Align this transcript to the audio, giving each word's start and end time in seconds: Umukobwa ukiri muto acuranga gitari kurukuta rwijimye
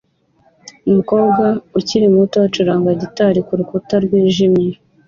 Umukobwa 0.89 1.43
ukiri 1.77 2.07
muto 2.15 2.37
acuranga 2.47 2.89
gitari 3.01 3.39
kurukuta 3.47 3.93
rwijimye 4.03 4.69